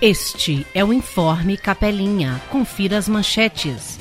Este 0.00 0.66
é 0.74 0.84
o 0.84 0.92
Informe 0.92 1.56
Capelinha. 1.56 2.40
Confira 2.50 2.98
as 2.98 3.08
manchetes. 3.08 3.98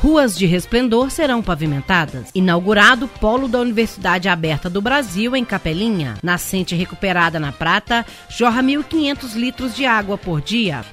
Ruas 0.00 0.36
de 0.36 0.46
Resplendor 0.46 1.10
serão 1.10 1.42
pavimentadas. 1.42 2.30
Inaugurado 2.34 3.06
Polo 3.06 3.46
da 3.46 3.60
Universidade 3.60 4.28
Aberta 4.28 4.68
do 4.68 4.80
Brasil 4.80 5.36
em 5.36 5.44
Capelinha. 5.44 6.16
Nascente 6.22 6.74
recuperada 6.74 7.38
na 7.38 7.52
Prata 7.52 8.04
jorra 8.28 8.62
1.500 8.62 9.34
litros 9.34 9.76
de 9.76 9.84
água 9.84 10.16
por 10.16 10.40
dia. 10.40 10.84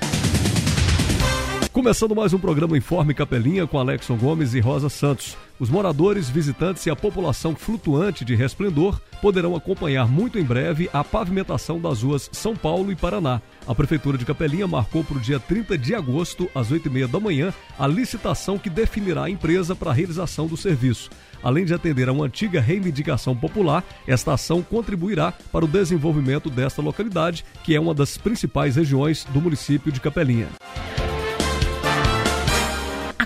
Começando 1.74 2.14
mais 2.14 2.34
um 2.34 2.38
programa 2.38 2.78
Informe 2.78 3.14
Capelinha 3.14 3.66
com 3.66 3.80
Alexson 3.80 4.18
Gomes 4.18 4.54
e 4.54 4.60
Rosa 4.60 4.90
Santos. 4.90 5.38
Os 5.58 5.70
moradores, 5.70 6.30
visitantes 6.30 6.86
e 6.86 6.90
a 6.90 6.96
população 6.98 7.56
flutuante 7.56 8.26
de 8.26 8.36
Resplendor 8.36 9.00
poderão 9.22 9.56
acompanhar 9.56 10.06
muito 10.06 10.38
em 10.38 10.44
breve 10.44 10.90
a 10.92 11.02
pavimentação 11.02 11.80
das 11.80 12.04
ruas 12.04 12.30
São 12.34 12.58
Paulo 12.58 12.92
e 12.92 12.96
Paraná. 12.96 13.42
A 13.66 13.74
Prefeitura 13.74 14.18
de 14.18 14.26
Capelinha 14.26 14.68
marcou 14.68 15.02
para 15.02 15.16
o 15.16 15.22
dia 15.22 15.40
30 15.40 15.78
de 15.78 15.96
agosto, 15.96 16.50
às 16.54 16.70
8h30 16.70 17.08
da 17.08 17.22
manhã, 17.22 17.54
a 17.80 17.88
licitação 17.88 18.58
que 18.60 18.70
definirá 18.70 19.24
a 19.24 19.30
empresa 19.30 19.74
para 19.74 19.92
a 19.92 19.94
realização 19.94 20.48
do 20.48 20.58
serviço. 20.58 21.10
Além 21.42 21.64
de 21.64 21.74
atender 21.74 22.10
a 22.10 22.12
uma 22.12 22.26
antiga 22.26 22.60
reivindicação 22.60 23.34
popular, 23.34 23.82
esta 24.06 24.34
ação 24.34 24.62
contribuirá 24.62 25.32
para 25.54 25.64
o 25.64 25.70
desenvolvimento 25.70 26.50
desta 26.50 26.82
localidade, 26.82 27.46
que 27.64 27.74
é 27.74 27.80
uma 27.80 27.94
das 27.94 28.18
principais 28.18 28.76
regiões 28.76 29.24
do 29.32 29.40
município 29.40 29.90
de 29.90 30.02
Capelinha 30.02 30.50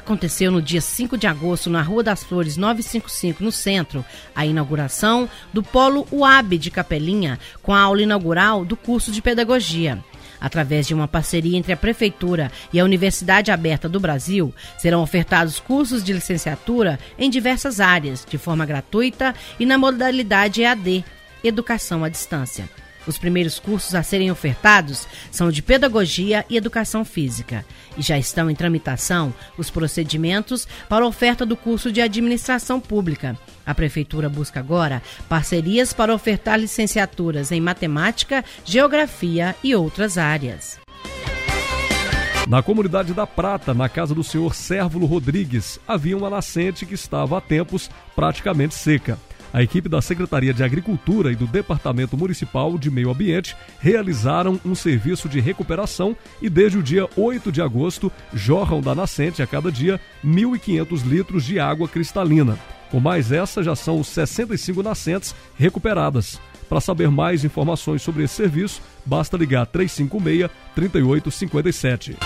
aconteceu 0.05 0.51
no 0.51 0.61
dia 0.61 0.81
5 0.81 1.17
de 1.17 1.25
agosto 1.25 1.67
na 1.67 1.81
Rua 1.81 2.03
das 2.03 2.23
Flores 2.23 2.57
955, 2.57 3.43
no 3.43 3.51
centro, 3.51 4.05
a 4.35 4.45
inauguração 4.45 5.27
do 5.51 5.63
Polo 5.63 6.07
UAB 6.11 6.59
de 6.59 6.69
Capelinha, 6.69 7.39
com 7.63 7.73
a 7.73 7.79
aula 7.79 8.03
inaugural 8.03 8.63
do 8.63 8.77
curso 8.77 9.11
de 9.11 9.19
Pedagogia. 9.19 9.97
Através 10.39 10.85
de 10.85 10.93
uma 10.93 11.07
parceria 11.07 11.57
entre 11.57 11.73
a 11.73 11.77
Prefeitura 11.77 12.51
e 12.71 12.79
a 12.79 12.83
Universidade 12.83 13.49
Aberta 13.49 13.89
do 13.89 13.99
Brasil, 13.99 14.53
serão 14.77 15.01
ofertados 15.01 15.59
cursos 15.59 16.03
de 16.03 16.13
licenciatura 16.13 16.99
em 17.17 17.27
diversas 17.27 17.79
áreas, 17.79 18.23
de 18.29 18.37
forma 18.37 18.63
gratuita 18.63 19.33
e 19.59 19.65
na 19.65 19.75
modalidade 19.75 20.61
EAD 20.61 21.03
Educação 21.43 22.03
à 22.03 22.09
Distância. 22.09 22.69
Os 23.07 23.17
primeiros 23.17 23.59
cursos 23.59 23.93
a 23.93 24.01
serem 24.01 24.31
ofertados 24.31 25.07
são 25.31 25.51
de 25.51 25.61
Pedagogia 25.61 26.45
e 26.49 26.57
Educação 26.57 27.05
Física. 27.05 27.65
E 27.97 28.01
já 28.01 28.17
estão 28.17 28.49
em 28.49 28.55
tramitação 28.55 29.33
os 29.57 29.69
procedimentos 29.69 30.67
para 30.89 31.05
a 31.05 31.07
oferta 31.07 31.45
do 31.45 31.55
curso 31.55 31.91
de 31.91 32.01
Administração 32.01 32.79
Pública. 32.79 33.37
A 33.65 33.73
Prefeitura 33.73 34.29
busca 34.29 34.59
agora 34.59 35.01
parcerias 35.29 35.93
para 35.93 36.13
ofertar 36.13 36.59
licenciaturas 36.59 37.51
em 37.51 37.61
Matemática, 37.61 38.43
Geografia 38.63 39.55
e 39.63 39.75
outras 39.75 40.17
áreas. 40.17 40.79
Na 42.47 42.61
comunidade 42.61 43.11
da 43.11 43.25
Prata, 43.25 43.73
na 43.73 43.89
casa 43.89 44.13
do 44.13 44.23
senhor 44.23 44.53
Sérvulo 44.53 45.07
Rodrigues, 45.07 45.79
havia 45.87 46.15
uma 46.15 46.29
nascente 46.29 46.85
que 46.85 46.93
estava 46.93 47.39
há 47.39 47.41
tempos 47.41 47.89
praticamente 48.15 48.75
seca 48.75 49.17
a 49.55 49.63
equipe 49.63 49.87
da 49.87 50.01
Secretaria 50.01 50.53
de 50.53 50.65
Agricultura 50.65 51.31
e 51.31 51.35
do 51.35 51.47
Departamento 51.47 52.17
Municipal 52.17 52.77
de 52.77 52.91
Meio 52.91 53.09
Ambiente 53.09 53.55
realizaram 53.79 54.59
um 54.65 54.75
serviço 54.75 55.29
de 55.29 55.39
recuperação 55.39 56.13
e 56.41 56.49
desde 56.49 56.77
o 56.77 56.83
dia 56.83 57.07
8 57.15 57.53
de 57.53 57.61
agosto 57.61 58.11
jorram 58.33 58.81
da 58.81 58.93
nascente 58.93 59.41
a 59.41 59.47
cada 59.47 59.71
dia 59.71 59.97
1.500 60.25 61.03
litros 61.05 61.45
de 61.45 61.57
água 61.57 61.87
cristalina. 61.87 62.59
Com 62.91 62.99
mais 62.99 63.31
essa, 63.31 63.63
já 63.63 63.77
são 63.77 64.03
65 64.03 64.83
nascentes 64.83 65.33
recuperadas. 65.57 66.37
Para 66.67 66.81
saber 66.81 67.09
mais 67.09 67.45
informações 67.45 68.01
sobre 68.01 68.25
esse 68.25 68.33
serviço, 68.33 68.81
basta 69.05 69.37
ligar 69.37 69.65
356 69.67 70.51
3857. 70.75 72.17